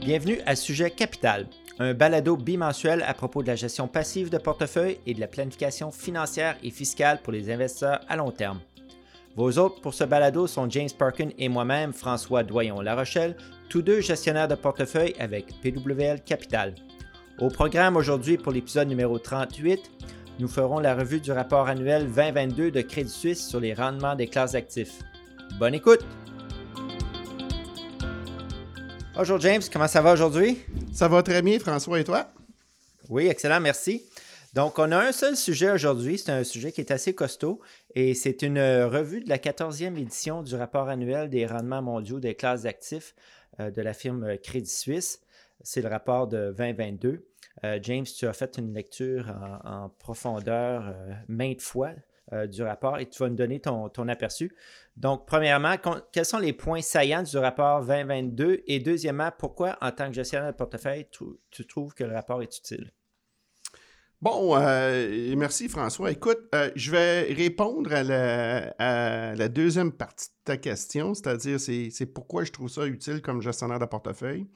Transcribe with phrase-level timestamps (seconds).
[0.00, 1.46] Bienvenue à Sujet Capital,
[1.78, 5.90] un balado bimensuel à propos de la gestion passive de portefeuille et de la planification
[5.90, 8.60] financière et fiscale pour les investisseurs à long terme.
[9.34, 13.36] Vos hôtes pour ce balado sont James Parkin et moi-même, François Doyon-La Rochelle,
[13.68, 16.74] tous deux gestionnaires de portefeuille avec PWL Capital.
[17.38, 19.90] Au programme aujourd'hui pour l'épisode numéro 38,
[20.38, 24.26] nous ferons la revue du rapport annuel 2022 de Crédit Suisse sur les rendements des
[24.26, 25.00] classes d'actifs.
[25.58, 26.06] Bonne écoute!
[29.16, 30.58] Bonjour James, comment ça va aujourd'hui?
[30.92, 32.28] Ça va très bien, François, et toi?
[33.08, 34.04] Oui, excellent, merci.
[34.52, 36.18] Donc, on a un seul sujet aujourd'hui.
[36.18, 37.62] C'est un sujet qui est assez costaud
[37.94, 42.34] et c'est une revue de la 14e édition du rapport annuel des rendements mondiaux des
[42.34, 43.14] classes d'actifs
[43.58, 45.22] euh, de la firme Crédit Suisse.
[45.62, 47.26] C'est le rapport de 2022.
[47.64, 51.92] Euh, James, tu as fait une lecture en, profondeur euh, maintes fois
[52.48, 54.52] du rapport et tu vas nous donner ton, aperçu.
[54.96, 55.76] Donc, premièrement,
[56.12, 60.52] quels sont les points saillants du rapport 2022 et deuxièmement, pourquoi en tant que gestionnaire
[60.52, 61.06] de portefeuille,
[61.50, 62.92] tu trouves que le rapport est utile?
[64.22, 66.10] Bon, euh, merci François.
[66.10, 72.44] Écoute, euh, je vais répondre à la, deuxième partie de ta question, c'est-à-dire c'est pourquoi
[72.44, 74.46] je trouve ça utile comme gestionnaire de portefeuille.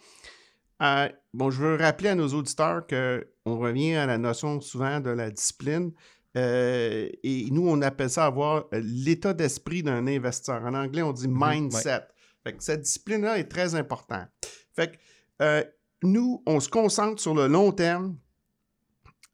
[0.83, 5.11] Euh, bon, je veux rappeler à nos auditeurs qu'on revient à la notion souvent de
[5.11, 5.93] la discipline.
[6.35, 10.63] Et nous, on appelle ça avoir l'état d'esprit d'un investisseur.
[10.65, 12.03] En anglais, on dit mhm, mindset.
[12.45, 14.29] Fait que cette discipline-là est très importante.
[14.75, 15.67] Fait que
[16.03, 18.17] nous, on se concentre sur le long terme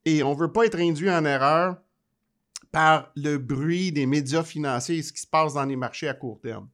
[0.05, 1.77] et on ne veut pas être induit en erreur
[2.71, 6.13] par le bruit des médias financiers et ce qui se passe dans les marchés à
[6.13, 6.69] court terme.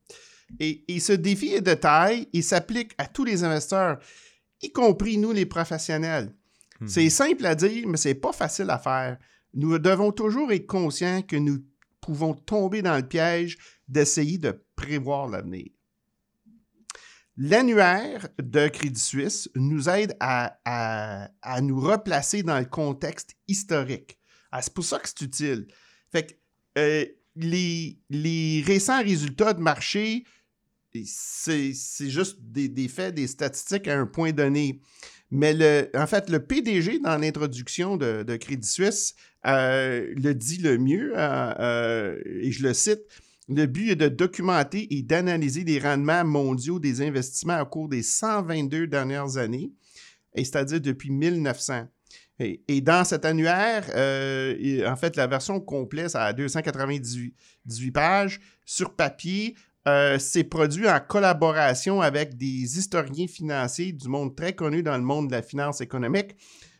[0.59, 3.97] Et, ce défi est de taille et s'applique à tous les investisseurs,
[4.61, 6.33] y compris nous les professionnels.
[6.79, 6.87] Hmm.
[6.87, 9.17] C'est simple à dire, mais c'est pas facile à faire.
[9.53, 11.59] Nous devons toujours être conscients que nous
[12.01, 15.69] pouvons tomber dans le piège d'essayer de prévoir l'avenir.
[17.35, 21.29] L'annuaire de Crédit Suisse nous aide à,
[21.61, 24.19] nous replacer dans le contexte historique.
[24.51, 25.67] Ah, c'est pour ça que c'est utile.
[26.11, 26.33] Fait que
[26.77, 27.05] euh,
[27.35, 30.25] les, récents résultats de marché,
[31.05, 31.73] c'est
[32.09, 34.79] juste des, faits, des statistiques à un point donné.
[35.31, 39.15] Mais le, en fait, le PDG, dans l'introduction de, Crédit Suisse,
[39.45, 43.01] euh, le dit le mieux, euh, et je le cite,
[43.49, 48.03] le but est de documenter et d'analyser les rendements mondiaux des investissements au cours des
[48.03, 49.71] 122 dernières années,
[50.35, 51.87] c'est-à-dire depuis 1900.
[52.39, 57.33] Et, dans cet annuaire, euh, en fait, la version complète, ça a 298
[57.91, 58.39] pages.
[58.65, 59.55] Sur papier,
[59.87, 65.03] euh, c'est produit en collaboration avec des historiens financiers du monde très connus dans le
[65.03, 66.35] monde de la finance économique,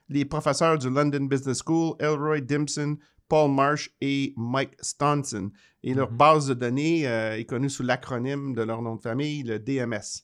[0.08, 2.98] les professeurs du London Business School, Elroy Dimson,
[3.28, 5.52] Paul Marsh et Mike Staunton.
[5.84, 6.18] Et leur mhm.
[6.18, 10.24] base de données euh, est connue sous l'acronyme de leur nom de famille, le DMS.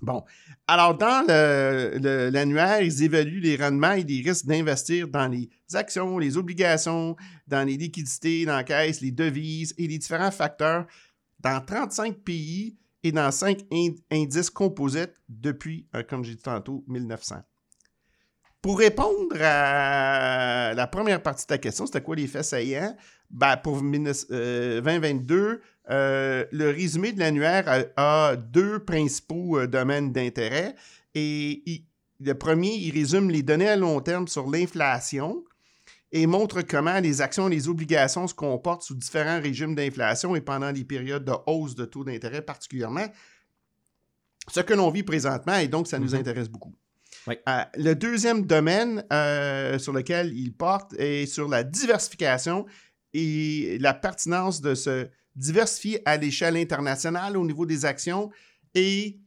[0.00, 0.24] Bon,
[0.66, 1.24] alors dans
[2.32, 7.14] l'annuaire, ils évaluent les rendements et les risques d'investir dans les actions, les obligations,
[7.46, 10.86] dans les liquidités, dans la caisse, les devises et les différents facteurs
[11.42, 13.60] dans 35 pays et dans 5
[14.10, 17.36] indices composites depuis, euh, comme j'ai dit tantôt, 1900.
[18.60, 22.96] Pour répondre à la première partie de ta question, c'était quoi les faits saillants?
[23.28, 25.58] Ben, pour 2022, euh,
[25.90, 30.76] euh, le résumé de l'annuaire a, deux principaux domaines d'intérêt.
[31.16, 31.84] Et
[32.20, 35.42] le premier, il résume les données à long terme sur l'inflation
[36.12, 40.42] et montre comment les actions et les obligations se comportent sous différents régimes d'inflation et
[40.42, 43.06] pendant les périodes de hausse de taux d'intérêt particulièrement.
[44.48, 46.18] Ce que l'on vit présentement, et donc ça nous mm-hmm.
[46.18, 46.74] intéresse beaucoup.
[47.28, 47.32] Euh,
[47.76, 52.66] le deuxième domaine euh, sur lequel il porte est sur la diversification
[53.14, 58.30] et la pertinence de se diversifier à l'échelle internationale au niveau des actions
[58.74, 59.18] et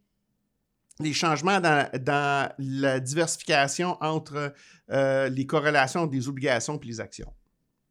[1.00, 4.54] les changements dans, la diversification entre
[4.92, 7.34] euh, les corrélations des obligations et les actions.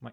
[0.03, 0.11] Oui.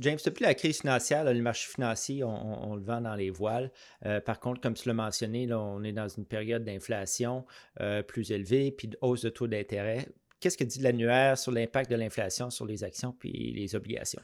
[0.00, 3.70] James, depuis la crise financière, le marché financier, on, le vend dans les voiles.
[4.04, 7.44] Euh, par contre, comme tu l'as mentionné, on est dans une période d'inflation
[7.80, 10.08] euh, plus élevée, puis de hausse de taux d'intérêt.
[10.40, 14.22] Qu'est-ce que dit l'annuaire sur l'impact de l'inflation sur les actions puis les obligations?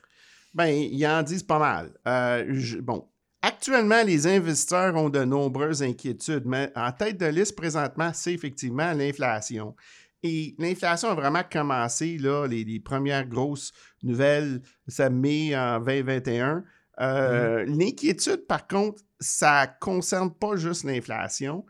[0.53, 1.93] Bien, ils en disent pas mal.
[2.09, 3.09] Euh, bon,
[3.43, 8.93] Actuellement, les investisseurs ont de nombreuses inquiétudes, mais en tête de liste présentement, c'est effectivement
[8.93, 9.75] l'inflation.
[10.23, 13.73] Et l'inflation a vraiment commencé, là, les, premières grosses
[14.03, 16.65] nouvelles, ça mai en 2021.
[17.01, 17.79] Euh, mm-hmm.
[17.79, 21.65] L'inquiétude, par contre, ça ne concerne pas juste l'inflation,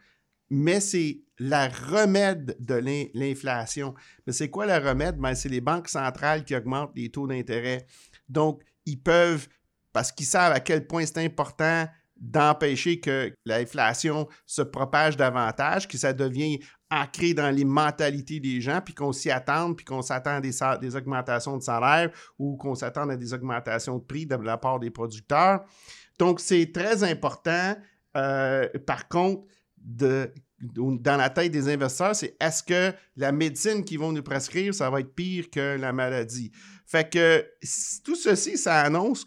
[0.50, 2.74] mais c'est la remède de
[3.14, 3.94] l'inflation.
[4.26, 5.16] Mais c'est quoi la remède?
[5.18, 7.86] Ben, c'est les banques centrales qui augmentent les taux d'intérêt.
[8.28, 9.48] Donc, ils peuvent,
[9.92, 11.86] parce qu'ils savent à quel point c'est important
[12.20, 16.60] d'empêcher que l'inflation se propage davantage, que ça devient
[16.90, 20.96] ancré dans les mentalités des gens, puis qu'on s'y attende, puis qu'on s'attend à des,
[20.96, 24.90] augmentations de salaire ou qu'on s'attend à des augmentations de prix de la part des
[24.90, 25.64] producteurs.
[26.18, 27.74] Donc, c'est très important,
[28.16, 29.46] euh, par contre,
[29.78, 34.90] dans la tête des investisseurs, c'est est-ce que la médecine qu'ils vont nous prescrire, ça
[34.90, 36.52] va être pire que la maladie?
[36.84, 37.46] Fait que
[38.04, 39.24] tout ceci, ça annonce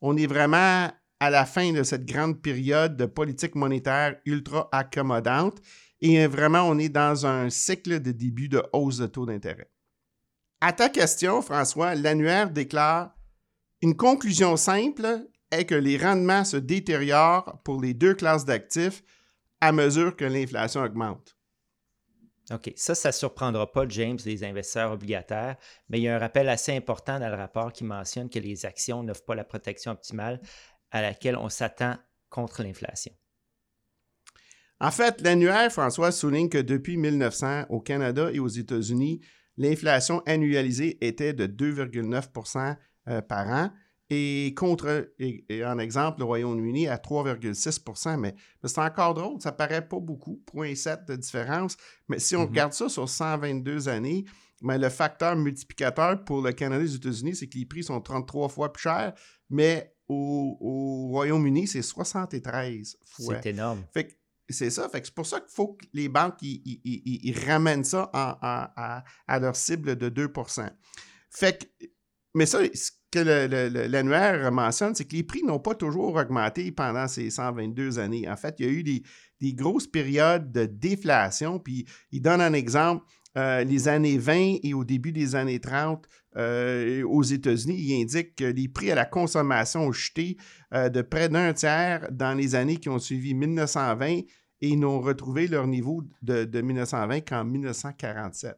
[0.00, 0.90] qu'on est vraiment
[1.20, 5.60] à la fin de cette grande période de politique monétaire ultra accommodante
[6.00, 9.70] et vraiment on est dans un cycle de début de hausse de taux d'intérêt.
[10.60, 13.14] À ta question, François, l'annuaire déclare
[13.82, 19.02] une conclusion simple est que les rendements se détériorent pour les deux classes d'actifs
[19.60, 21.35] à mesure que l'inflation augmente.
[22.52, 22.72] OK.
[22.76, 25.56] Ça, ça ne surprendra pas James, les investisseurs obligataires,
[25.88, 28.64] mais il y a un rappel assez important dans le rapport qui mentionne que les
[28.66, 30.40] actions n'offrent pas la protection optimale
[30.92, 31.96] à laquelle on s'attend
[32.28, 33.12] contre l'inflation.
[34.78, 39.20] En fait, l'annuaire, François, souligne que depuis 1900, au Canada et aux États-Unis,
[39.56, 42.76] l'inflation annualisée était de 2,9%
[43.08, 43.70] euh, par an
[44.08, 49.86] et contre, et, en exemple, le Royaume-Uni à 3,6% mais, c'est encore drôle, ça paraît
[49.86, 51.76] pas beaucoup, 0,7 de différence,
[52.08, 52.48] mais si on mm-hmm.
[52.48, 54.24] regarde ça sur 122 années,
[54.62, 58.00] mais le facteur multiplicateur pour le Canada et les États-Unis, c'est que les prix sont
[58.00, 59.12] 33 fois plus chers,
[59.50, 63.34] mais au, Royaume-Uni, c'est 73 fois.
[63.42, 63.84] C'est énorme.
[63.92, 64.18] Fait
[64.48, 64.88] c'est ça.
[64.88, 69.56] Fait c'est pour ça qu'il faut que les banques ils, ramènent ça à, à, leur
[69.56, 70.70] cible de 2%
[71.30, 71.86] Fait que,
[72.34, 72.92] mais ça, ce
[73.24, 78.28] que l'annuaire mentionne, c'est que les prix n'ont pas toujours augmenté pendant ces 122 années.
[78.28, 81.58] En fait, il y a eu des, grosses périodes de déflation.
[81.58, 83.04] Puis il donne un exemple
[83.36, 88.34] euh, les années 20 et au début des années 30 euh, aux États-Unis, il indique
[88.36, 90.36] que les prix à la consommation ont chuté
[90.74, 94.20] euh, de près d'un tiers dans les années qui ont suivi 1920
[94.62, 98.56] et n'ont retrouvé leur niveau de, 1920 qu'en 1947.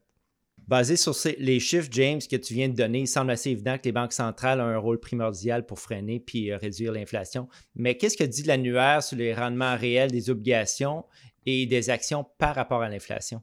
[0.68, 3.84] Basé sur les chiffres, James, que tu viens de donner, il semble assez évident que
[3.84, 7.48] les banques centrales ont un rôle primordial pour freiner puis réduire l'inflation.
[7.74, 11.06] Mais qu'est-ce que dit l'annuaire sur les rendements réels des obligations
[11.46, 13.42] et des actions par rapport à l'inflation?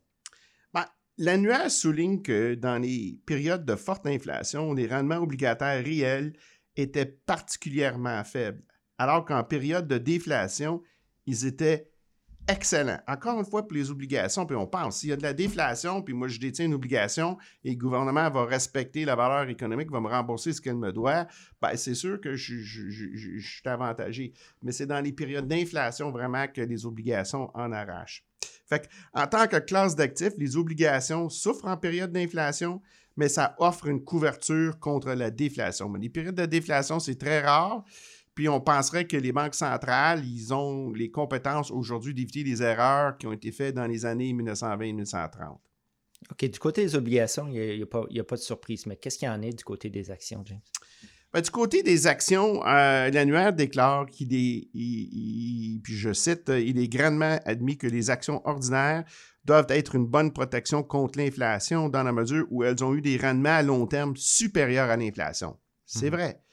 [1.17, 6.33] L'annuaire souligne que dans les périodes de forte inflation, les rendements obligataires réels
[6.75, 8.61] étaient particulièrement faibles,
[8.97, 10.83] alors qu'en période de déflation,
[11.25, 11.89] ils étaient
[12.47, 12.99] excellents.
[13.07, 16.01] Encore une fois, pour les obligations, puis on pense, s'il y a de la déflation,
[16.01, 19.99] puis moi je détiens une obligation et le gouvernement va respecter la valeur économique, va
[19.99, 21.27] me rembourser ce qu'elle me doit,
[21.61, 24.33] ben, c'est sûr que je, je suis avantagé.
[24.61, 28.23] Mais c'est dans les périodes d'inflation vraiment que les obligations en arrachent.
[28.67, 32.81] Fait en tant que classe d'actifs, les obligations souffrent en période d'inflation,
[33.15, 35.89] mais ça offre une couverture contre la déflation.
[35.89, 37.83] Mais les périodes de déflation, c'est très rare.
[38.35, 43.17] Puis on penserait que les banques centrales, ils ont les compétences aujourd'hui d'éviter les erreurs
[43.17, 45.57] qui ont été faites dans les années 1920-1930.
[46.31, 49.27] OK, du côté des obligations, il n'y a, a, pas de surprise, mais qu'est-ce qu'il
[49.27, 50.59] y en est du côté des actions, James?
[51.31, 56.87] Ben, du côté des actions, euh, l'annuaire déclare qu'il est, puis je cite, il est
[56.87, 59.03] grandement admis que les actions ordinaires
[59.43, 63.17] doivent être une bonne protection contre l'inflation dans la mesure où elles ont eu des
[63.17, 65.57] rendements à long terme supérieurs à l'inflation.
[65.85, 66.15] C'est mhm.
[66.15, 66.44] vrai.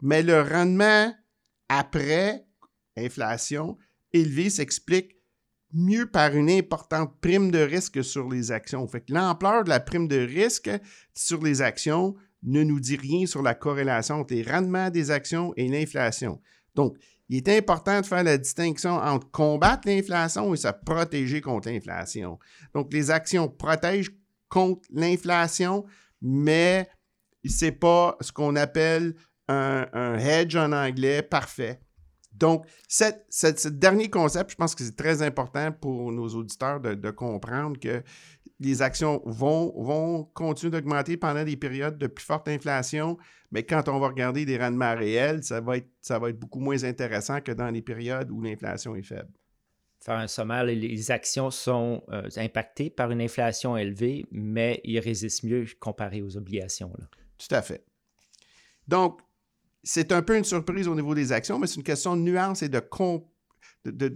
[0.00, 1.14] Mais le rendement
[1.68, 2.46] après
[2.96, 3.76] inflation
[4.12, 5.16] élevé s'explique
[5.72, 8.86] mieux par une importante prime de risque sur les actions.
[8.88, 10.70] Fait l'ampleur de la prime de risque
[11.14, 15.52] sur les actions ne nous dit rien sur la corrélation entre les rendements des actions
[15.56, 16.40] et l'inflation.
[16.74, 16.96] Donc,
[17.28, 22.38] il est important de faire la distinction entre combattre l'inflation et se protéger contre l'inflation.
[22.74, 24.12] Donc, les actions protègent
[24.48, 25.84] contre l'inflation,
[26.22, 26.88] mais
[27.44, 29.14] ce n'est pas ce qu'on appelle
[29.48, 31.80] un, hedge en anglais parfait.
[32.32, 37.80] Donc, ce dernier concept, je pense que c'est très important pour nos auditeurs de comprendre
[37.80, 38.02] que
[38.60, 43.16] les actions vont, vont continuer d'augmenter pendant des périodes de plus forte inflation,
[43.50, 46.60] mais quand on va regarder des rendements réels, ça va être, ça va être beaucoup
[46.60, 49.30] moins intéressant que dans les périodes où l'inflation est faible.
[50.00, 55.44] Faire un sommaire, les actions sont euh, impactées par une inflation élevée, mais ils résistent
[55.44, 56.92] mieux comparé aux obligations.
[57.36, 57.84] Tout à fait.
[58.86, 59.20] Donc,
[59.90, 62.62] c'est un peu une surprise au niveau des actions, mais c'est une question de nuance
[62.62, 62.78] et de,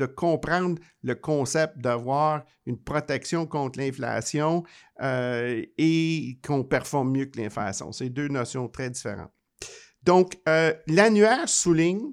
[0.05, 4.65] comprendre le concept d'avoir une protection contre l'inflation
[5.01, 7.91] euh, et qu'on performe mieux que l'inflation.
[7.91, 9.33] C'est deux notions très différentes.
[10.03, 12.13] Donc, euh, l'annuaire souligne,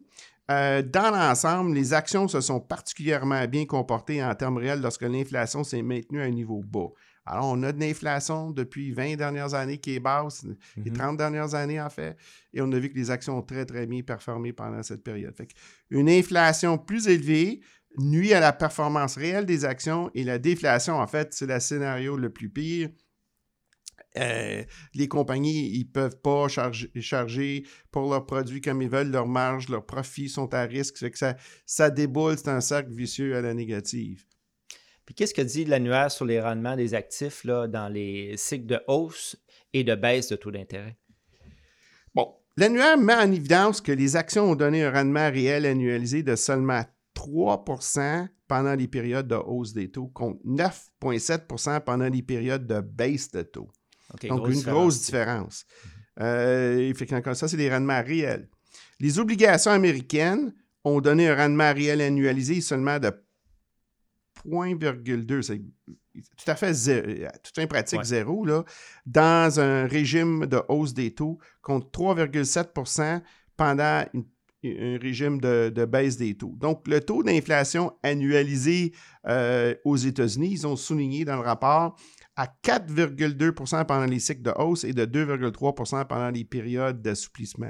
[0.50, 5.66] euh, dans l'ensemble, les actions se sont particulièrement bien comportées en termes réels lorsque l'inflation
[5.66, 6.94] s'est maintenue à un niveau bas.
[7.32, 11.18] Alors, on a de l'inflation depuis 20 dernières années qui est basse, les 30 mhm.
[11.18, 12.18] dernières années en fait,
[12.54, 15.36] et on a vu que les actions ont très, très bien performé pendant cette période.
[15.38, 15.48] Fait
[15.92, 17.62] une inflation plus élevée
[17.98, 22.18] nuit à la performance réelle des actions et la déflation, en fait, c'est le scénario
[22.18, 22.90] le plus pire.
[24.18, 24.64] Euh,
[24.96, 29.28] les compagnies, ils ne peuvent pas charger, charger, pour leurs produits comme ils veulent, leurs
[29.28, 30.98] marges, leurs profits sont à risque.
[30.98, 31.36] Fait que ça,
[31.68, 34.26] ça déboule, c'est un cercle vicieux à la négative.
[35.10, 38.80] Puis qu'est-ce que dit l'annuaire sur les rendements des actifs là, dans les cycles de
[38.88, 39.36] hausse
[39.74, 41.00] et de baisse de taux d'intérêt?
[42.14, 46.36] Bon, l'annuaire met en évidence que les actions ont donné un rendement réel annualisé de
[46.36, 46.84] seulement
[47.16, 53.32] 3% pendant les périodes de hausse des taux contre 9,7% pendant les périodes de baisse
[53.32, 53.72] de taux.
[54.28, 55.66] Donc, une grosse différence.
[56.20, 56.94] Euh,
[57.34, 58.48] ça, c'est les rendements réels.
[59.00, 63.12] Les obligations américaines ont donné un rendement réel annualisé seulement de
[64.48, 65.42] 0,2.
[65.42, 65.62] C'est
[66.38, 67.08] tout à fait zéro,
[67.44, 68.64] tout pratique zéro, là,
[69.06, 73.22] dans un régime de hausse des taux contre 3,7%
[73.56, 74.04] pendant
[74.66, 76.56] un régime de, baisse des taux.
[76.58, 78.94] Donc, le taux d'inflation annualisé
[79.28, 81.96] euh, aux États-Unis, ils ont souligné dans le rapport,
[82.36, 87.70] à 4,2% pendant les cycles de hausse et de 2,3% pendant les périodes d'assouplissement.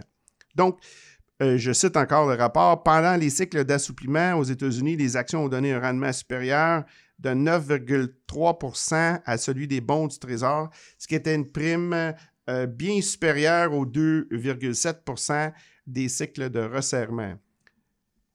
[0.55, 0.79] Donc,
[1.41, 5.49] euh, je cite encore le rapport, pendant les cycles d'assouplissement aux États-Unis, les actions ont
[5.49, 6.83] donné un rendement supérieur
[7.19, 12.13] de 9,3% à celui des bons du Trésor, ce qui était une prime
[12.49, 15.53] euh, bien supérieure aux 2,7%
[15.87, 17.35] des cycles de resserrement.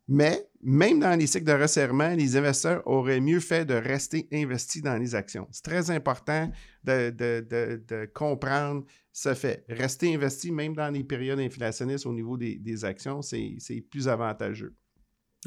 [0.07, 4.83] Mais même dans les cycles de resserrement, les investisseurs auraient mieux fait de rester investis
[4.83, 5.47] dans les actions.
[5.51, 6.51] C'est très important
[6.85, 9.65] de, comprendre ce fait.
[9.69, 14.77] Rester investi, même dans les périodes inflationnistes au niveau des, actions, c'est plus avantageux.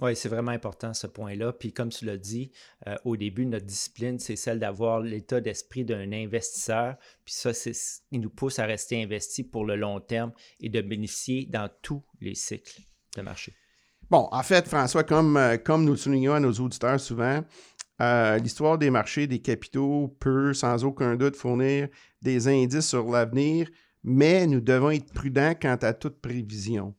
[0.02, 1.52] Oui, c'est vraiment important ce point-là.
[1.52, 2.52] Puis comme tu l'as dit,
[2.88, 6.96] euh, au début, notre discipline, c'est celle d'avoir l'état d'esprit d'un investisseur.
[7.26, 7.52] Puis ça,
[8.12, 12.04] il nous pousse à rester investi pour le long terme et de bénéficier dans tous
[12.22, 12.82] les cycles
[13.16, 13.56] de marché.
[14.10, 17.44] Bon, en fait, François, comme, euh, comme nous le soulignons à nos auditeurs souvent,
[18.02, 21.88] euh, l'histoire des marchés des capitaux peut sans aucun doute fournir
[22.22, 23.70] des indices sur l'avenir,
[24.04, 26.94] mais nous devons être prudents quant à toute prévision.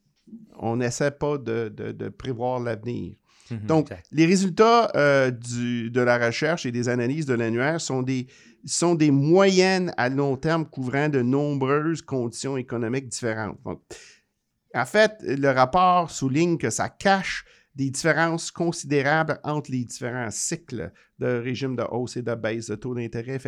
[0.59, 3.15] On n'essaie pas de, prévoir l'avenir.
[3.51, 8.03] Mhm, Donc, les résultats euh, du, de la recherche et des analyses de l'annuaire sont
[8.03, 8.27] des,
[8.67, 13.59] sont des moyennes à long terme couvrant de nombreuses conditions économiques différentes.
[13.65, 13.81] Donc,
[14.75, 17.45] en fait, le rapport souligne que ça cache
[17.79, 22.75] des différences considérables entre les différents cycles de régime de hausse et de baisse de
[22.75, 23.39] taux d'intérêt.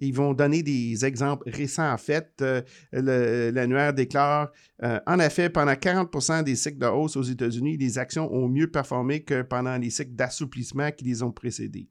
[0.00, 1.92] ils vont donner des exemples récents.
[1.92, 4.50] En fait, euh, l'annuaire déclare
[4.82, 8.70] euh, En effet, pendant 40% des cycles de hausse aux États-Unis, les actions ont mieux
[8.70, 11.90] performé que pendant les cycles d'assouplissement qui les ont précédés.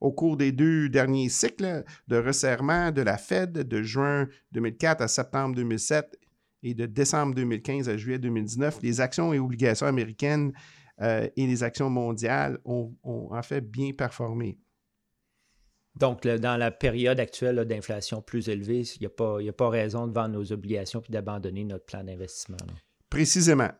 [0.00, 5.08] Au cours des deux derniers cycles de resserrement de la Fed de juin 2004 à
[5.08, 6.18] septembre 2007
[6.62, 10.52] et de décembre 2015 à juillet 2019, les actions et obligations américaines
[11.00, 14.58] euh, et les actions mondiales ont, en fait bien performé.
[15.96, 20.06] Donc, dans la période actuelle d'inflation plus élevée, il n'y a, pas, a pas raison
[20.06, 22.58] de vendre nos obligations puis d'abandonner notre plan d'investissement.
[23.10, 23.70] Précisément.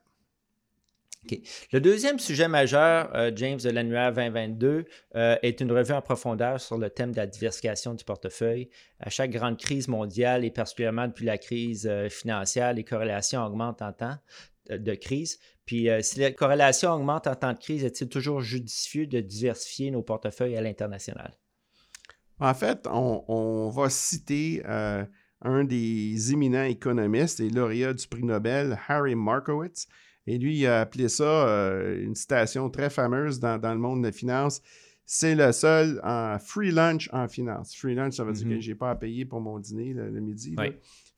[1.72, 4.84] Le deuxième sujet majeur, euh, James, de l'annuaire 2022
[5.14, 8.68] euh, est une revue en profondeur sur le thème de la diversification du portefeuille.
[9.00, 13.82] À chaque grande crise mondiale et particulièrement depuis la crise euh, financière, les corrélations augmentent
[13.82, 14.16] en temps
[14.70, 15.38] de crise.
[15.68, 20.00] Puis si la corrélation augmente en temps de crise, est-il toujours judicieux de diversifier nos
[20.00, 21.36] portefeuilles à l'international?
[22.40, 29.14] En fait, on, va citer un des éminents économistes et lauréat du prix Nobel, Harry
[29.14, 29.88] Markowitz,
[30.28, 34.08] et lui, il a appelé ça euh, une citation très fameuse dans, le monde de
[34.08, 34.60] la finance.
[35.06, 37.74] C'est le seul en free lunch en finance.
[37.74, 38.60] Free lunch, ça veut dire que mm-hmm.
[38.60, 40.54] je n'ai pas à payer pour mon dîner le, midi.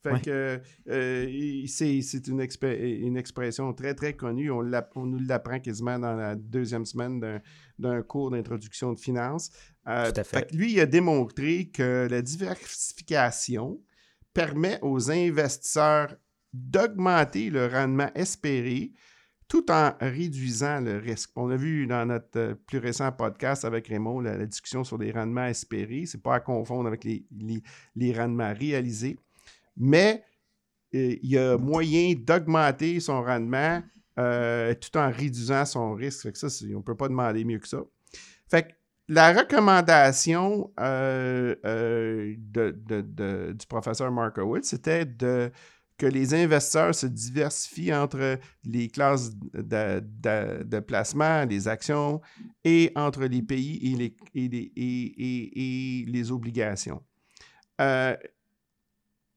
[0.03, 4.51] Fait que euh, c'est une, une, expression très, très connue.
[4.51, 7.41] On, nous l'apprend quasiment dans la deuxième semaine
[7.79, 9.51] d'un cours d'introduction de finance.
[9.87, 10.51] Euh, fait.
[10.51, 13.81] que lui, il a démontré que la diversification
[14.33, 16.17] permet aux investisseurs
[16.53, 18.93] d'augmenter le rendement espéré
[19.51, 21.31] tout en réduisant le risque.
[21.35, 25.11] On a vu dans notre euh, plus récent podcast avec Raymond la, discussion sur les
[25.11, 26.07] rendements espérés.
[26.07, 27.25] Ce n'est pas à confondre avec les,
[27.97, 29.19] les, rendements réalisés.
[29.77, 30.25] Mais
[30.95, 33.83] euh, il y a moyen d'augmenter son rendement
[34.19, 36.37] euh, tout en réduisant son risque.
[36.37, 37.81] Ça, on ne peut pas demander mieux que ça.
[38.51, 38.73] Fait que
[39.09, 40.71] la recommandation
[42.37, 45.07] du professeur Markowitz, c'était
[46.01, 52.21] que les investisseurs se diversifient entre les classes de, placement, les actions,
[52.65, 54.49] et entre les pays et
[56.07, 57.03] les, obligations.
[57.81, 58.17] euh,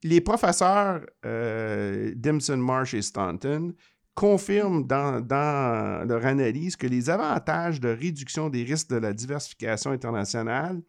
[0.03, 3.73] les professeurs euh, Dimson, Marsh et Staunton
[4.13, 9.91] confirment dans, dans, leur analyse que les avantages de réduction des risques de la diversification
[9.91, 10.81] internationale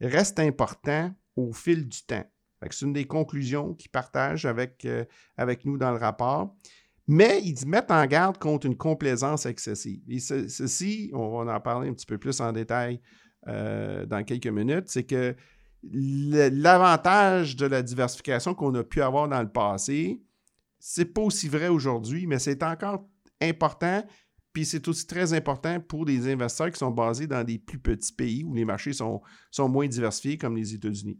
[0.00, 2.24] restent importants au fil du temps.
[2.70, 5.04] C'est une des conclusions qu'ils partagent avec, euh,
[5.36, 6.54] avec nous dans le rapport.
[7.08, 10.00] Mais ils mettent en garde contre une complaisance excessive.
[10.08, 13.00] Et ceci, on va en parler un petit peu plus en détail
[13.48, 15.34] euh, dans quelques minutes, c'est que
[15.82, 20.22] l'avantage de la diversification qu'on a pu avoir dans le passé,
[20.78, 23.08] c'est pas aussi vrai aujourd'hui, mais c'est encore
[23.40, 24.04] important.
[24.52, 28.12] Puis c'est aussi très important pour des investisseurs qui sont basés dans des plus petits
[28.12, 31.18] pays où les marchés sont, sont moins diversifiés, comme les États-Unis.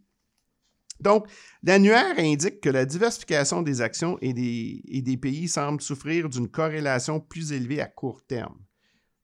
[1.00, 1.26] Donc,
[1.62, 6.48] l'annuaire indique que la diversification des actions et des, et des pays semble souffrir d'une
[6.48, 8.60] corrélation plus élevée à court terme.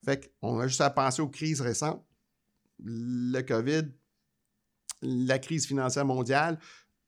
[0.05, 2.05] Fait qu'on a juste à penser aux crises récentes,
[2.83, 3.85] le COVID,
[5.03, 6.59] la crise financière mondiale,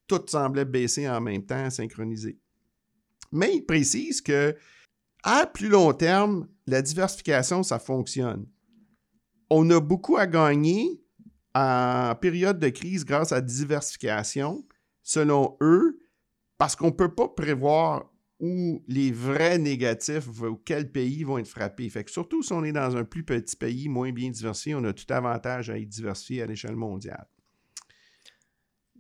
[0.07, 2.39] tout semblait baisser en même temps, synchronisé.
[3.33, 4.57] Mais il précise que
[5.23, 8.47] à plus long terme, la diversification, ça fonctionne.
[9.51, 11.03] On a beaucoup à gagner
[11.55, 14.65] en période de crise grâce à la diversification,
[15.03, 15.99] selon eux,
[16.59, 21.49] parce qu'on ne peut pas prévoir où les vrais négatifs ou quels pays vont être
[21.49, 21.91] frappés.
[22.07, 25.13] Surtout si on est dans un plus petit pays, moins bien diversifié, on a tout
[25.13, 27.27] avantage à être diversifié à l'échelle mondiale.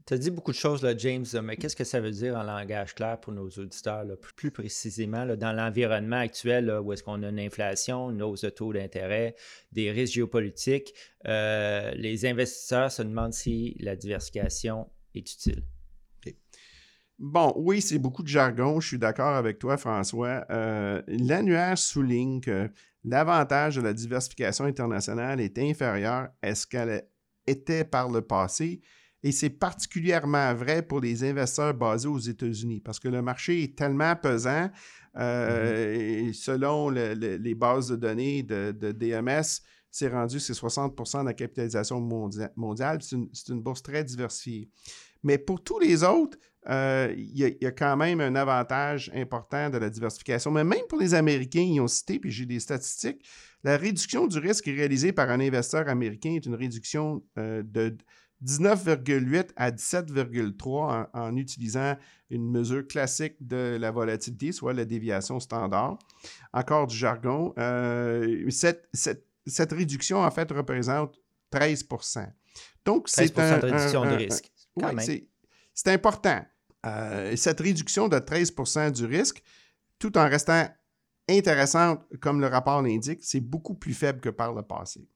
[0.07, 2.43] Tu as dit beaucoup de choses, là, James, mais qu'est-ce que ça veut dire en
[2.43, 4.05] langage clair pour nos auditeurs,
[4.37, 8.73] plus, précisément dans l'environnement actuel où est-ce qu'on a une inflation, une hausse de taux
[8.73, 9.37] d'intérêt,
[9.73, 10.95] des risques géopolitiques?
[11.27, 15.63] Euh, les investisseurs se demandent si la diversification est utile?
[17.19, 18.81] Bon, oui, c'est beaucoup de jargon.
[18.81, 20.47] Je suis d'accord avec toi, François.
[20.51, 22.71] Euh, l'annuaire souligne que
[23.05, 27.07] l'avantage de la diversification internationale est inférieur à ce qu'elle
[27.47, 28.81] était par le passé
[29.23, 33.77] et c'est particulièrement vrai pour les investisseurs basés aux États-Unis parce que le marché est
[33.77, 34.71] tellement pesant.
[35.17, 36.33] Euh, mm-hmm.
[36.33, 42.01] selon les bases de données de, DMS, c'est rendu c'est 60% de la capitalisation
[42.57, 43.01] mondiale.
[43.03, 44.71] C'est une, bourse très diversifiée.
[45.23, 49.79] Mais pour tous les autres, euh, il y, a quand même un avantage important de
[49.79, 50.51] la diversification.
[50.51, 53.27] Mais même pour les Américains, ils ont cité, puis j'ai des statistiques,
[53.65, 57.97] la réduction du risque réalisée par un investisseur américain est une réduction euh, de
[58.45, 61.97] 19,8 à 17,3 en, utilisant
[62.31, 65.99] une mesure classique de la volatilité, soit la déviation standard.
[66.53, 67.53] Encore du jargon.
[67.59, 71.17] Euh, cette, réduction, en fait, représente
[71.53, 72.27] 13%
[72.85, 74.51] Donc, c'est un, de réduction de risque.
[75.75, 76.45] c'est important.
[76.87, 79.43] Euh, cette réduction de 13% du risque,
[79.99, 80.67] tout en restant
[81.29, 85.07] intéressante, comme le rapport l'indique, c'est beaucoup plus faible que par le passé.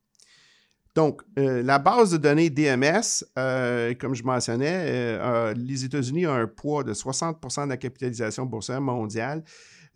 [0.95, 6.35] Donc, euh, la base de données DMS, euh, comme je mentionnais, euh, les États-Unis ont
[6.35, 9.43] un poids de 60% de la capitalisation boursière mondiale,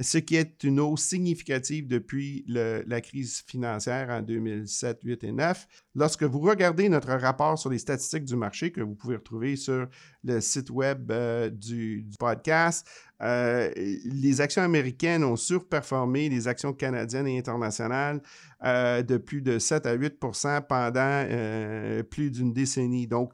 [0.01, 5.67] ce qui est une hausse significative depuis la crise financière en 2007, 8 et 9.
[5.97, 9.89] Lorsque vous regardez notre rapport sur les statistiques du marché que vous pouvez retrouver sur
[10.23, 11.13] le site web
[11.53, 12.87] du, podcast,
[13.21, 18.23] euh, les actions américaines ont surperformé les actions canadiennes et internationales
[18.65, 23.09] euh, de plus de 7 à 8% pendant euh, plus d'une décennie.
[23.09, 23.33] Donc,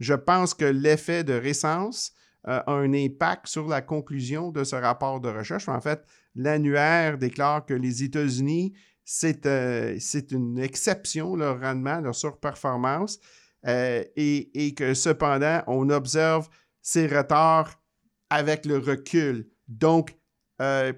[0.00, 2.12] je pense que l'effet de récence
[2.44, 5.68] a un impact sur la conclusion de ce rapport de recherche.
[5.68, 8.74] En fait, l'annuaire déclare que les États-Unis,
[9.04, 13.20] c'est une exception, leur rendement, leur surperformance,
[13.66, 16.48] et, et que cependant, on observe
[16.80, 17.80] ces retards
[18.28, 19.48] avec le recul.
[19.68, 20.16] Donc,
[20.60, 20.92] euh,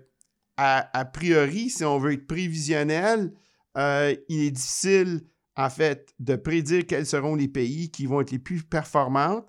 [0.57, 3.33] a, priori, si on veut être prévisionnel,
[3.77, 5.23] euh, il est difficile,
[5.57, 9.45] en fait, de prédire quels seront les pays qui vont être les plus performants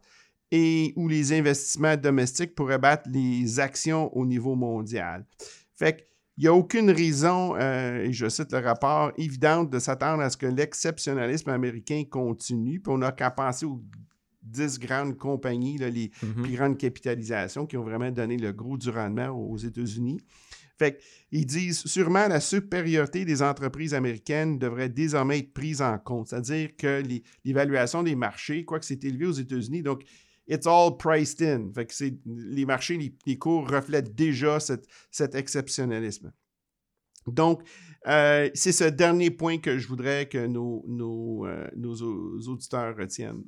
[0.52, 5.26] et où les investissements domestiques pourraient battre les actions au niveau mondial.
[5.76, 10.22] Fait qu'il n'y a aucune raison, euh, et je cite le rapport, évidente de s'attendre
[10.22, 12.80] à ce que l'exceptionnalisme américain continue.
[12.80, 13.82] Puis on n'a qu'à penser aux
[14.44, 16.42] 10 grandes compagnies, les mm-hmm.
[16.42, 20.20] plus grandes capitalisations qui ont vraiment donné le gros du rendement aux États-Unis.
[20.78, 26.30] Fait qu'ils disent sûrement la supériorité des entreprises américaines devrait désormais être prise en compte.
[26.30, 27.02] C'est-à-dire que
[27.46, 30.04] l'évaluation des marchés, quoique c'est élevé aux États-Unis, donc
[30.48, 31.72] it's all priced in.
[31.74, 31.88] Fait
[32.26, 36.32] les marchés, les, cours reflètent déjà cet exceptionnalisme.
[37.28, 37.64] Donc,
[38.08, 41.96] euh, c'est ce dernier point que je voudrais que nos, euh, nos
[42.48, 43.44] auditeurs retiennent.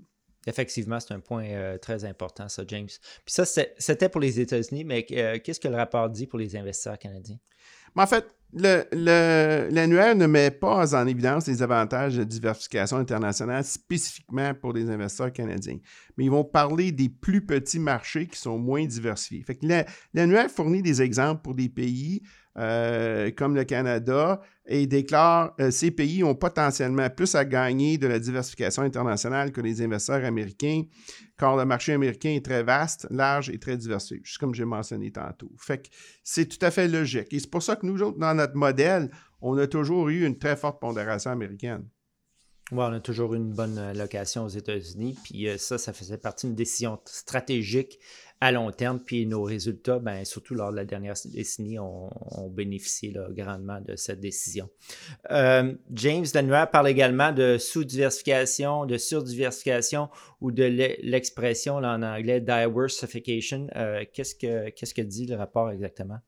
[0.47, 2.87] Effectivement, c'est un point euh, très important, ça, James.
[2.87, 6.55] Puis ça, c'était pour les États-Unis, mais euh, qu'est-ce que le rapport dit pour les
[6.55, 7.37] investisseurs canadiens?
[7.95, 14.53] Mais en fait, l'annuaire ne met pas en évidence les avantages de diversification internationale spécifiquement
[14.53, 15.79] pour les investisseurs canadiens.
[16.15, 19.43] Mais ils vont parler des plus petits marchés qui sont moins diversifiés.
[19.43, 19.65] Fait que
[20.13, 22.21] l'annuaire fournit des exemples pour des pays
[22.57, 28.07] euh, comme le Canada et déclare euh, ces pays ont potentiellement plus à gagner de
[28.07, 30.83] la diversification internationale que les investisseurs américains,
[31.37, 35.11] car le marché américain est très vaste, large et très diversifié, juste comme j'ai mentionné
[35.11, 35.51] tantôt.
[35.57, 35.89] Fait que
[36.23, 37.31] c'est tout à fait logique.
[37.31, 40.39] Et c'est pour ça que nous autres, dans notre modèle, on a toujours eu une
[40.39, 41.85] très forte pondération américaine.
[42.71, 45.15] Oui, on a toujours eu une bonne euh, location aux États-Unis.
[45.23, 47.99] Puis ça, ça faisait partie d'une décision stratégique
[48.39, 48.99] à long terme.
[48.99, 52.09] Puis nos résultats, ben, surtout lors de la dernière décennie, ont,
[52.49, 54.69] bénéficié grandement de cette décision.
[55.31, 60.09] Euh, James Lanoir parle également de sous-diversification, de surdiversification
[60.41, 63.67] ou de l'expression en anglais diversification.
[63.75, 66.19] Euh, qu'est-ce, que, qu'est-ce que dit le rapport exactement?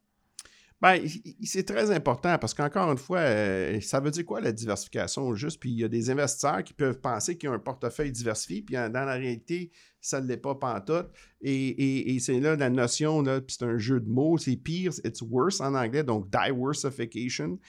[0.82, 1.06] Ben,
[1.44, 5.60] c'est très important parce qu'encore une fois, euh, ça veut dire quoi la diversification juste?
[5.60, 8.76] Puis il y a des investisseurs qui peuvent penser qu'ils ont un portefeuille diversifié, puis
[8.76, 11.10] dans la réalité, ça ne l'est pas pantoute.
[11.42, 14.94] Et, et, c'est là la notion, là, puis c'est un jeu de mots, c'est pire,
[15.04, 17.60] it's worse en anglais, donc diversification.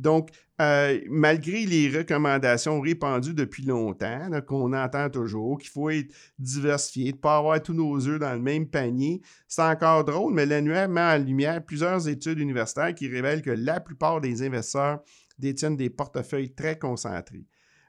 [0.00, 0.30] Donc,
[0.62, 7.16] euh, malgré les recommandations répandues depuis longtemps, qu'on entend toujours, qu'il faut être diversifié, de
[7.16, 10.88] ne pas avoir tous nos œufs dans le même panier, c'est encore drôle, mais l'annuaire
[10.88, 15.00] met en lumière plusieurs études universitaires qui révèlent que la plupart des investisseurs
[15.38, 17.46] détiennent des portefeuilles très concentrés.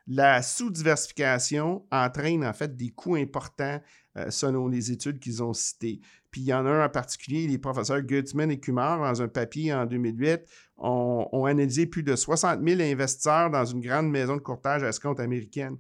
[0.07, 3.79] La sous-diversification entraîne en fait des coûts importants
[4.17, 6.01] euh, selon les études qu'ils ont citées.
[6.31, 9.27] Puis il y en a un en particulier, les professeurs Gutzman et Kumar, dans un
[9.27, 10.41] papier en 2008,
[10.77, 15.19] ont, analysé plus de 60 000 investisseurs dans une grande maison de courtage à escompte
[15.19, 15.77] américaine.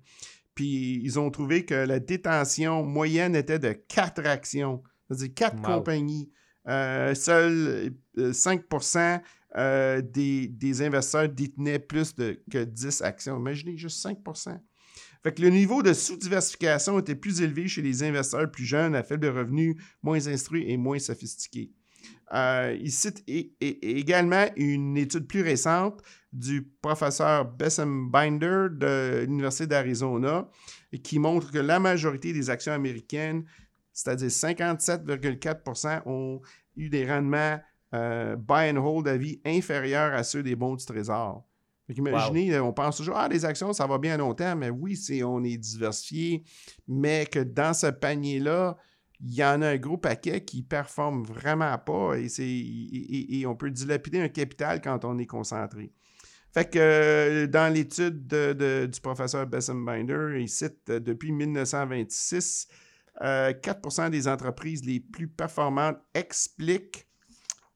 [0.53, 6.29] Puis ils ont trouvé que la détention moyenne était de 4 actions, c'est-à-dire 4 compagnies.
[6.67, 9.21] Euh, seuls 5%
[9.57, 13.37] euh, des, investisseurs détenaient plus de, que 10 actions.
[13.37, 14.19] Imaginez juste 5
[15.23, 19.27] fait le niveau de sous-diversification était plus élevé chez les investisseurs plus jeunes, à faible
[19.27, 21.71] revenu, moins instruits et moins sophistiqués.
[22.33, 23.23] Euh, il cite
[23.59, 26.01] également une étude plus récente
[26.31, 30.49] du professeur Bessem Binder de l'Université d'Arizona
[31.03, 33.43] qui montre que la majorité des actions américaines,
[33.91, 36.41] c'est-à-dire 57,4% ont
[36.77, 37.59] eu des rendements
[37.93, 41.45] euh, buy and hold à vie inférieurs à ceux des bons du Trésor.
[41.97, 44.95] Imaginez, on pense toujours, ah, les actions, ça va bien à long terme, mais oui,
[44.95, 46.43] c'est, on est diversifié,
[46.87, 48.77] mais que dans ce panier-là,
[49.23, 53.45] il y en a un gros paquet qui ne performe vraiment pas et, c'est, et,
[53.45, 55.91] on peut dilapider un capital quand on est concentré.
[56.53, 62.67] Fait que euh, dans l'étude du professeur Bessenbinder, il cite euh, depuis 1926,
[63.21, 67.07] 4% euh, des entreprises les plus performantes expliquent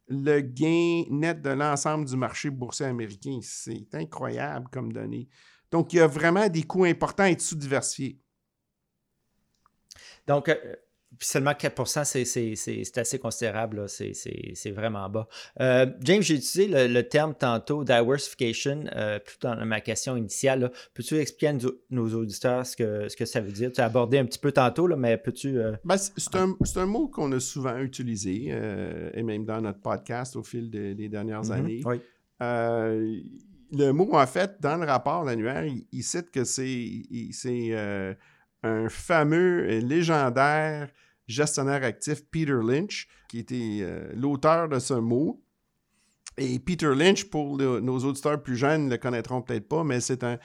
[0.07, 3.39] le gain net de l'ensemble du marché boursier américain.
[3.41, 5.27] C'est incroyable comme donnée.
[5.71, 8.19] Donc, il y a vraiment des coûts importants à être sous-diversifiés.
[10.27, 10.75] Donc, euh,
[11.17, 12.03] puis seulement 4%
[12.55, 13.85] c'est assez considérable.
[13.87, 15.27] C'est vraiment bas.
[15.61, 20.71] Euh, James, j'ai utilisé le, terme tantôt diversification euh, plutôt dans ma question initiale.
[20.93, 21.53] Peux-tu expliquer à
[21.89, 23.71] nos, auditeurs ce que, ce que ça veut dire?
[23.71, 25.59] Tu as abordé un petit peu tantôt, là, mais peux-tu.
[25.59, 28.53] Euh, ben, c'est un, un, mot qu'on a souvent utilisé,
[29.13, 31.51] et même dans notre podcast au fil des dernières mm-hmm.
[31.51, 31.81] années.
[31.85, 32.01] Oui.
[32.39, 37.03] le mot, en fait, dans le rapport annuaire, il, il cite que c'est
[38.63, 40.89] un fameux et légendaire
[41.27, 45.41] gestionnaire actif Peter Lynch, qui était euh, l'auteur de ce mot.
[46.37, 50.23] Et Peter Lynch, pour nos auditeurs plus jeunes, ne le connaîtront peut-être pas, mais c'est
[50.23, 50.37] un,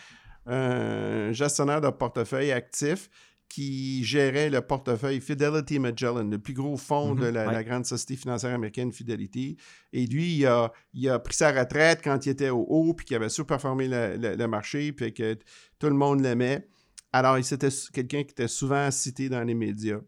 [1.33, 3.09] gestionnaire de portefeuille actif
[3.49, 8.14] qui gérait le portefeuille Fidelity Magellan, le plus gros fonds de mhm, la, grande société
[8.14, 9.57] financière américaine Fidelity.
[9.93, 13.07] Et lui, il a, il a, pris sa retraite quand il était au haut, puis
[13.07, 15.37] qu'il avait surperformé le, le, marché, puis que
[15.81, 16.69] tout le monde l'aimait.
[17.12, 19.99] Alors, c'était quelqu'un qui était souvent cité dans les médias.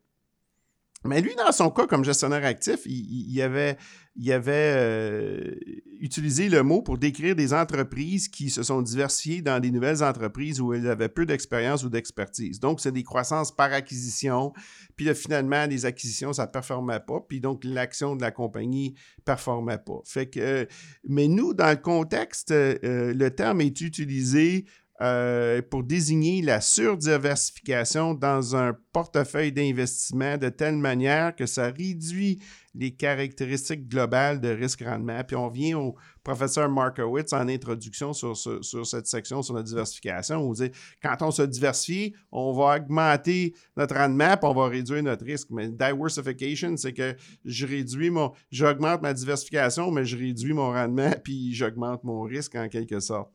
[1.04, 3.76] Mais lui, dans son cas, comme gestionnaire actif, il, avait,
[4.14, 5.54] il avait euh,
[6.00, 10.60] utilisé le mot pour décrire des entreprises qui se sont diversifiées dans des nouvelles entreprises
[10.60, 12.60] où elles avaient peu d'expérience ou d'expertise.
[12.60, 14.52] Donc, c'est des croissances par acquisition.
[14.96, 17.20] Puis là, finalement, les acquisitions, ça ne performait pas.
[17.28, 20.00] Puis donc, l'action de la compagnie ne performait pas.
[20.04, 20.68] Fait que,
[21.08, 24.66] mais nous, dans le contexte, euh, le terme est utilisé
[25.02, 32.40] euh, pour désigner la surdiversification dans un portefeuille d'investissement de telle manière que ça réduit
[32.74, 35.24] les caractéristiques globales de risque-rendement.
[35.24, 40.36] Puis on vient au professeur Markowitz en introduction sur, cette section sur la diversification.
[40.36, 40.70] On dit
[41.02, 45.48] quand on se diversifie, on va augmenter notre rendement puis on va réduire notre risque.
[45.50, 51.10] Mais diversification, c'est que je réduis mon, j'augmente ma diversification, mais je réduis mon rendement
[51.24, 53.32] puis j'augmente mon risque en quelque sorte.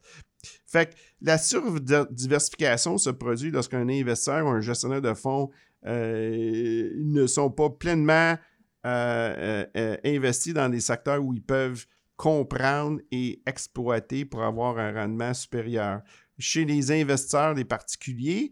[0.66, 5.50] Fait que la surdiversification se produit lorsqu'un investisseur ou un gestionnaire de fonds
[5.86, 8.36] euh, ne sont pas pleinement
[8.86, 14.92] euh, euh, investis dans des secteurs où ils peuvent comprendre et exploiter pour avoir un
[14.92, 16.02] rendement supérieur.
[16.40, 18.52] Chez les investisseurs, les particuliers,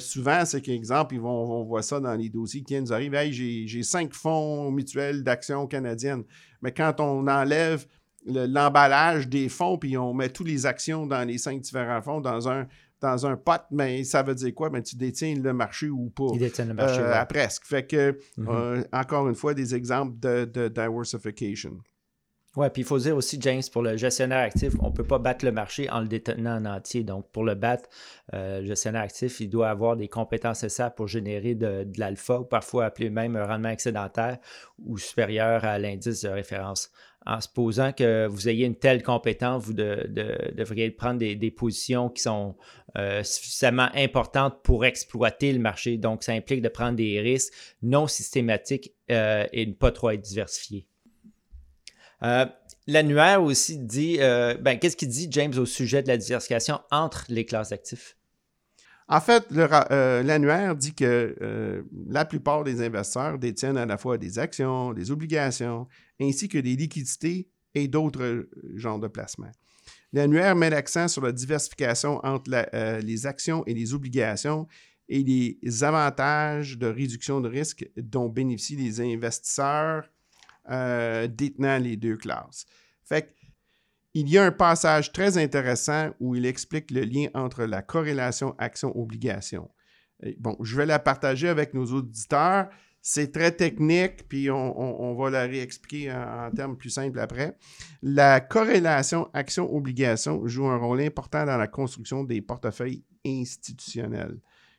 [0.00, 3.14] souvent, c'est qu'exemple, ils vont, on voit ça dans les dossiers qui nous arrivent.
[3.14, 6.24] Hey, j'ai cinq fonds mutuels d'actions canadiennes.
[6.62, 7.86] Mais quand on enlève
[8.26, 12.48] l'emballage des fonds, puis on met toutes les actions dans les cinq différents fonds dans
[12.48, 12.66] un,
[13.00, 14.70] dans un pot, mais ça veut dire quoi?
[14.70, 16.28] Ben, tu détiens le marché ou pas.
[16.32, 17.66] Il détient le marché, euh, presque.
[17.66, 18.48] Fait que, mm-hmm.
[18.48, 21.78] euh, encore une fois, des exemples de, de diversification.
[22.56, 25.18] Oui, puis il faut dire aussi, James, pour le gestionnaire actif, on ne peut pas
[25.18, 27.02] battre le marché en le détenant en entier.
[27.02, 27.88] Donc, pour le battre,
[28.32, 32.44] euh, le gestionnaire actif, il doit avoir des compétences nécessaires pour générer de, l'alpha, ou
[32.44, 34.38] parfois appelé même un rendement excédentaire
[34.78, 36.92] ou supérieur à l'indice de référence.
[37.26, 42.54] En supposant que vous ayez une telle compétence, vous devriez prendre des, positions qui sont
[42.96, 45.96] euh, suffisamment importantes pour exploiter le marché.
[45.96, 50.20] Donc, ça implique de prendre des risques non systématiques euh, et ne pas trop être
[50.20, 50.86] diversifié.
[52.24, 52.46] Euh,
[52.86, 57.26] l'annuaire aussi dit, euh, ben, qu'est-ce qu'il dit, James, au sujet de la diversification entre
[57.28, 58.16] les classes d'actifs?
[59.06, 64.38] En fait, euh, l'annuaire dit que la plupart des investisseurs détiennent à la fois des
[64.38, 65.86] actions, des obligations,
[66.20, 69.52] ainsi que des liquidités et d'autres genres de placements.
[70.14, 72.50] L'annuaire met l'accent sur la diversification entre
[73.02, 74.66] les actions et les obligations
[75.08, 80.08] et les avantages de réduction de risque dont bénéficient les investisseurs
[80.70, 82.64] euh, détenant les deux classes.
[83.04, 83.33] Fait
[84.14, 88.54] il y a un passage très intéressant où il explique le lien entre la corrélation
[88.58, 89.68] action-obligation.
[90.38, 92.68] Bon, je vais la partager avec nos auditeurs.
[93.02, 97.58] C'est très technique, puis on, va la réexpliquer en, termes plus simples après.
[98.02, 104.38] La corrélation action-obligation joue un rôle important dans la construction des portefeuilles institutionnels.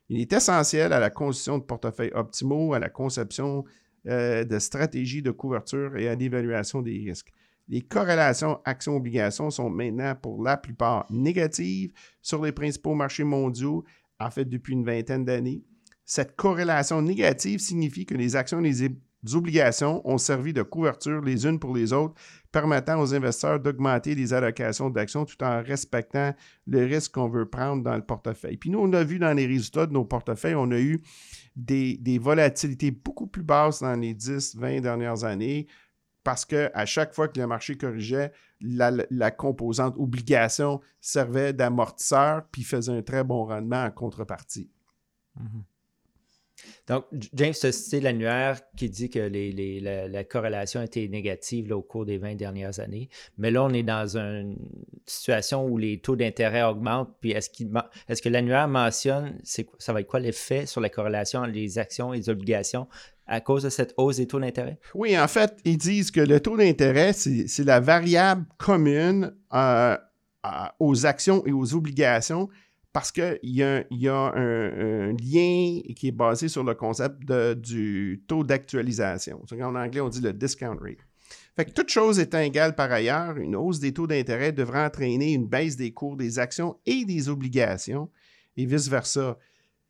[0.10, 3.64] Il est essentiel à la construction de portefeuilles optimaux, à la conception
[4.08, 7.32] euh, de stratégie de couverture et à l'évaluation des risques.
[7.68, 13.84] Les corrélations actions-obligations sont maintenant pour la plupart négatives sur les principaux marchés mondiaux,
[14.20, 15.64] en fait depuis une vingtaine d'années.
[16.06, 18.90] Cette corrélation négative signifie que les actions et les
[19.34, 22.14] obligations ont servi de couverture les unes pour les autres,
[22.52, 26.36] permettant aux investisseurs d'augmenter les allocations d'actions tout en respectant
[26.68, 28.58] le risque qu'on veut prendre dans le portefeuille.
[28.58, 31.02] Puis nous, on a vu dans les résultats de nos portefeuilles, on a eu
[31.56, 35.68] des, volatilités beaucoup plus basses dans les 10, 20 dernières années
[36.26, 42.92] parce qu'à chaque fois que le marché corrigeait, la, composante obligation servait d'amortisseur puis faisait
[42.92, 44.72] un très bon rendement en contrepartie.
[45.40, 45.62] Mm-hmm.
[46.88, 49.20] Donc, James cité l'annuaire qui dit que
[50.08, 53.10] la, corrélation été négative au cours des 20 dernières années.
[53.38, 54.58] Mais là, on est dans une
[55.06, 57.14] situation où les taux d'intérêt augmentent.
[57.20, 57.50] Puis est-ce,
[58.08, 62.14] est que l'annuaire mentionne, ça va être quoi l'effet sur la corrélation entre les actions
[62.14, 62.88] et les obligations
[63.28, 64.80] à cause de cette hausse des taux d'intérêt?
[64.94, 69.98] Oui, en fait, ils disent que le taux d'intérêt, c'est, la variable commune euh,
[70.80, 72.50] aux actions et aux obligations
[72.94, 73.84] parce qu'il y a,
[74.36, 79.42] un, lien qui est basé sur le concept du taux d'actualisation.
[79.62, 81.00] En anglais, on dit le discount rate.
[81.56, 85.34] Fait que toute chose étant égale par ailleurs, une hausse des taux d'intérêt devrait entraîner
[85.34, 88.10] une baisse des cours des actions et des obligations
[88.56, 89.38] et vice-versa.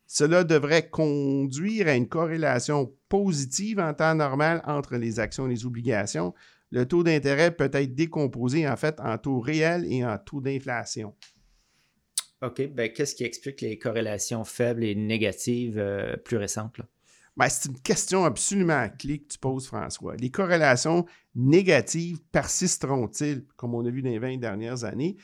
[0.08, 5.66] Cela devrait conduire à une corrélation positive en temps normal entre les actions et les
[5.66, 6.34] obligations.
[6.72, 11.16] Le taux d'intérêt peut être décomposé en fait en taux réel et en taux d'inflation.
[12.42, 12.68] OK.
[12.74, 16.82] Ben, qu'est-ce qui explique les corrélations faibles et négatives euh, plus récentes?
[17.38, 20.16] Ben, c'est une question absolument clé que tu poses, François.
[20.16, 25.18] Les corrélations négatives persisteront-ils, comme on a vu dans les 20 dernières années?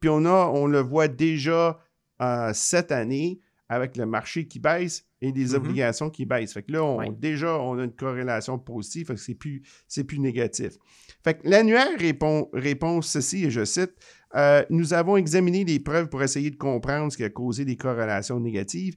[0.00, 1.80] Puis on, a, on le voit déjà
[2.20, 5.56] euh, cette année avec le marché qui baisse et des mm-hmm.
[5.56, 6.52] obligations qui baissent.
[6.52, 9.62] Fait que là, on, déjà, on a une corrélation positive, fait que c'est plus,
[10.06, 10.74] plus négatif.
[11.22, 13.92] Fait que l'annuaire répond, répond ceci, et je cite,
[14.34, 17.76] euh, nous avons examiné des preuves pour essayer de comprendre ce qui a causé des
[17.76, 18.96] corrélations négatives.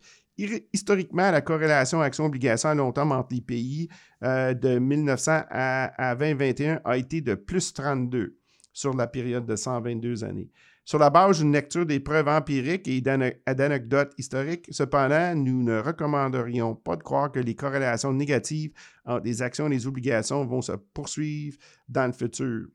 [0.74, 3.90] Historiquement, la corrélation action-obligation à long terme entre les pays
[4.24, 8.38] euh, de 1900 à, 2021 a été de plus 32
[8.72, 10.52] sur la période de 122 années.
[10.88, 16.76] Sur la base d'une lecture des preuves empiriques et d'anecdotes historiques, cependant, nous ne recommanderions
[16.76, 18.72] pas de croire que les corrélations négatives
[19.04, 21.58] entre les actions et les obligations vont se poursuivre
[21.90, 22.68] dans le futur.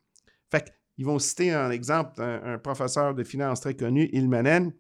[0.51, 4.75] Fait qu'ils vont citer en exemple un, professeur de finance très connu, Ilmanen,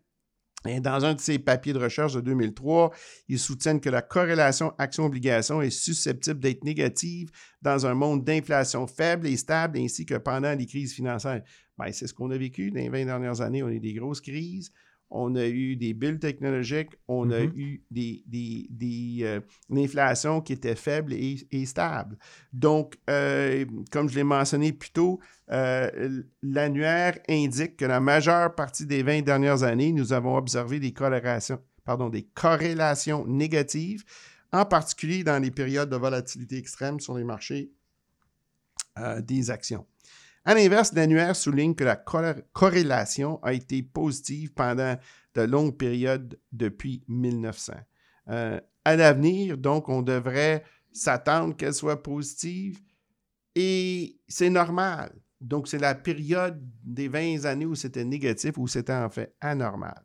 [0.68, 2.92] et dans un de ses papiers de recherche de 2003,
[3.28, 7.30] ils soutiennent que la corrélation action-obligation est susceptible d'être négative
[7.62, 11.42] dans un monde d'inflation faible et stable ainsi que pendant les crises financières.
[11.78, 13.62] Ben, c'est ce qu'on a vécu dans les 20 dernières années.
[13.62, 14.72] On a eu des grosses crises
[15.12, 17.56] on a eu des bulles technologiques, on a mm-hmm.
[17.56, 22.16] eu des, des, euh, une inflation qui était faible et, stable.
[22.52, 28.86] Donc, euh, comme je l'ai mentionné plus tôt, euh, l'annuaire indique que la majeure partie
[28.86, 34.04] des 20 dernières années, nous avons observé des corrélations, pardon, des corrélations négatives,
[34.50, 37.70] en particulier dans les périodes de volatilité extrême sur les marchés
[39.22, 39.86] des actions.
[40.44, 44.96] À l'inverse, l'annuaire souligne que la corrélation a été positive pendant
[45.34, 47.74] de longues périodes depuis 1900.
[48.28, 52.80] Euh, à l'avenir, donc, on devrait s'attendre qu'elle soit positive
[53.54, 55.12] et c'est normal.
[55.40, 60.02] Donc, c'est la période des 20 années où c'était négatif, où c'était en fait anormal.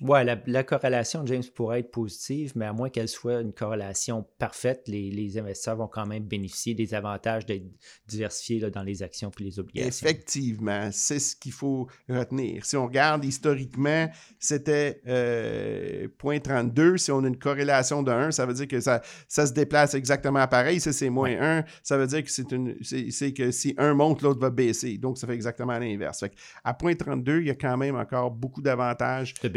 [0.00, 4.88] Oui, la, corrélation, James, pourrait être positive, mais à moins qu'elle soit une corrélation parfaite,
[4.88, 7.64] les, investisseurs vont quand même bénéficier des avantages d'être
[8.06, 10.06] diversifiés dans les actions et les obligations.
[10.06, 12.64] Effectivement, c'est ce qu'il faut retenir.
[12.64, 16.96] Si on regarde historiquement, c'était euh, 0.32.
[16.96, 19.94] Si on a une corrélation de 1, ça veut dire que ça, ça se déplace
[19.94, 20.80] exactement pareil.
[20.80, 24.22] Si c'est moins 1, ça veut dire que c'est une c'est que si un monte,
[24.22, 24.98] l'autre va baisser.
[24.98, 26.24] Donc, ça fait exactement l'inverse.
[26.64, 29.48] À 0.32, il y a quand même encore beaucoup d'avantages de,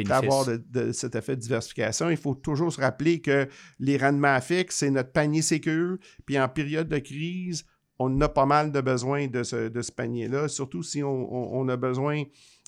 [0.93, 3.47] cet effet de diversification, il faut toujours se rappeler que
[3.79, 5.97] les rendements fixes, c'est notre panier sécure.
[6.25, 7.65] Puis en période de crise,
[7.99, 12.23] on a pas mal de besoin de ce, panier-là, surtout si on, a besoin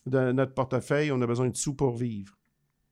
[0.05, 2.35] de notre portefeuille, on a besoin de sous pour vivre.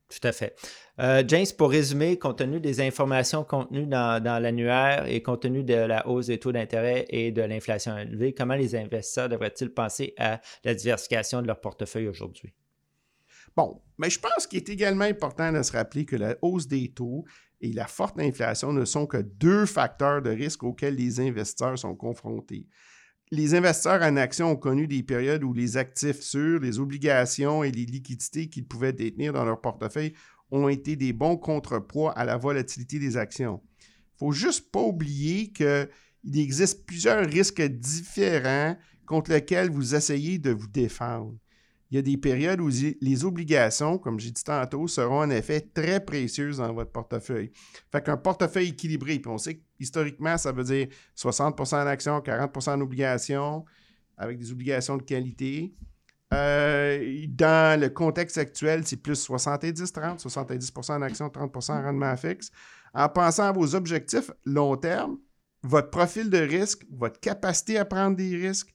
[0.09, 0.55] Tout à fait.
[0.99, 5.63] Euh, James, pour résumer, compte tenu des informations contenues dans, dans l'annuaire et compte tenu
[5.63, 10.13] de la hausse des taux d'intérêt et de l'inflation élevée, comment les investisseurs devraient-ils penser
[10.17, 12.53] à la diversification de leur portefeuille aujourd'hui?
[13.57, 16.89] Bon, mais je pense qu'il est également important de se rappeler que la hausse des
[16.89, 17.25] taux
[17.59, 21.95] et la forte inflation ne sont que deux facteurs de risque auxquels les investisseurs sont
[21.95, 22.67] confrontés.
[23.31, 27.71] Les investisseurs en actions ont connu des périodes où les actifs sûrs, les obligations et
[27.71, 30.13] les liquidités qu'ils pouvaient détenir dans leur portefeuille
[30.51, 33.63] ont été des bons contrepoids à la volatilité des actions.
[33.81, 35.89] Il ne faut juste pas oublier qu'il
[36.35, 41.33] existe plusieurs risques différents contre lesquels vous essayez de vous défendre
[41.89, 42.69] il y a des périodes où
[43.01, 47.51] les obligations, comme j'ai dit tantôt, seront en effet très précieuses dans votre portefeuille.
[47.91, 52.19] Fait qu'un portefeuille équilibré, puis on sait que historiquement, ça veut dire 60% en actions,
[52.19, 53.63] 40% en obligations,
[54.17, 55.73] avec des obligations de qualité.
[56.33, 62.51] Euh, dans le contexte actuel, c'est plus 70-30, 70% en actions, 30% en rendement fixe.
[62.93, 65.19] En pensant à vos objectifs long terme,
[65.63, 68.73] votre profil de risque, votre capacité à prendre des risques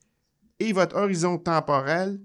[0.58, 2.20] et votre horizon temporel,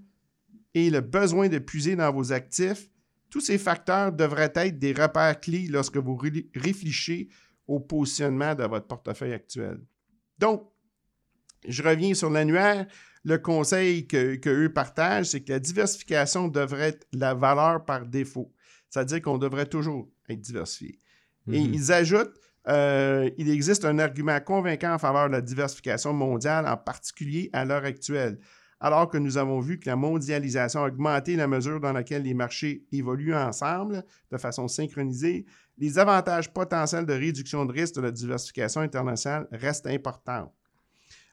[0.78, 2.88] et le besoin de puiser dans vos actifs,
[3.30, 6.16] tous ces facteurs devraient être des repères clés lorsque vous
[6.54, 7.28] réfléchissez
[7.66, 9.80] au positionnement de votre portefeuille actuel.
[10.38, 10.70] Donc,
[11.66, 12.86] je reviens sur l'annuaire.
[13.24, 18.54] Le conseil que, eux partagent, c'est que la diversification devrait être la valeur par défaut.
[18.88, 20.98] C'est-à-dire qu'on devrait toujours être diversifié.
[21.48, 21.74] Et mm-hmm.
[21.74, 26.76] ils ajoutent, euh, il existe un argument convaincant en faveur de la diversification mondiale, en
[26.76, 28.38] particulier à l'heure actuelle
[28.80, 32.34] alors que nous avons vu que la mondialisation a augmenté la mesure dans laquelle les
[32.34, 35.46] marchés évoluent ensemble de façon synchronisée,
[35.78, 40.52] les avantages potentiels de réduction de risque de la diversification internationale restent importants.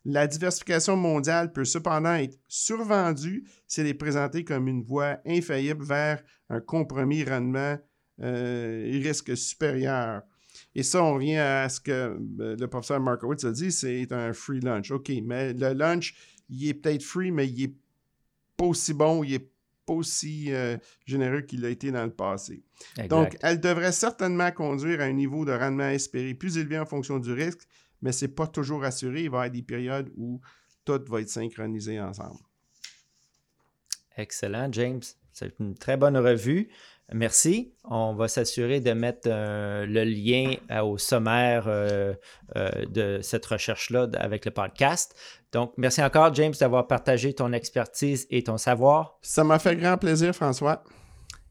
[0.05, 5.83] La diversification mondiale peut cependant être survendue si elle est présentée comme une voie infaillible
[5.83, 7.77] vers un compromis rendement
[8.21, 10.21] euh, risque supérieur.
[10.75, 14.31] Et ça, on revient à ce que euh, le professeur Markowitz a dit, c'est un
[14.31, 14.91] free lunch.
[14.91, 16.15] OK, mais le lunch,
[16.49, 17.75] il est peut-être free, mais il n'est
[18.57, 19.49] pas aussi bon, il n'est
[19.85, 22.63] pas aussi euh, généreux qu'il a été dans le passé.
[23.09, 27.19] Donc, elle devrait certainement conduire à un niveau de rendement espéré plus élevé en fonction
[27.19, 27.67] du risque,
[28.01, 29.23] mais ce n'est pas toujours assuré.
[29.23, 30.41] Il va y avoir des périodes où
[30.83, 32.39] tout va être synchronisé ensemble.
[34.17, 35.01] Excellent, James.
[35.35, 36.69] C'est une très bonne revue.
[37.13, 37.73] Merci.
[37.83, 42.13] On va s'assurer de mettre euh, le lien euh, au sommaire euh,
[42.55, 45.13] de cette recherche-là avec le podcast.
[45.51, 49.19] Donc, merci encore, James, d'avoir partagé ton expertise et ton savoir.
[49.21, 50.83] Ça m'a fait grand plaisir, François.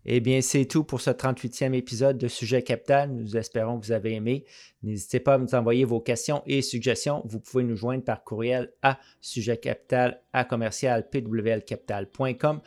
[0.07, 3.11] Eh bien, c'est tout pour ce 38e épisode de Sujet Capital.
[3.11, 4.45] Nous espérons que vous avez aimé.
[4.83, 7.23] N'hésitez pas à nous envoyer vos questions et suggestions.
[7.25, 12.61] Vous pouvez nous joindre par courriel à sujetcapital à commercial pwlcapital.com.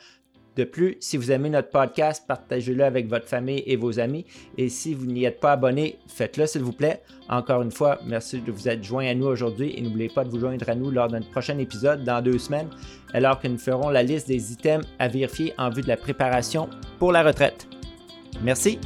[0.58, 4.26] De plus, si vous aimez notre podcast, partagez-le avec votre famille et vos amis.
[4.56, 7.00] Et si vous n'y êtes pas abonné, faites-le s'il vous plaît.
[7.28, 10.30] Encore une fois, merci de vous être joint à nous aujourd'hui et n'oubliez pas de
[10.30, 12.70] vous joindre à nous lors d'un prochain épisode dans deux semaines,
[13.14, 16.68] alors que nous ferons la liste des items à vérifier en vue de la préparation
[16.98, 17.68] pour la retraite.
[18.42, 18.80] Merci